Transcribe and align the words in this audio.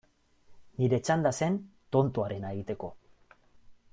Nire 0.79 0.99
txanda 1.07 1.33
zen 1.41 1.59
tontoarena 1.97 2.53
egiteko. 2.57 2.93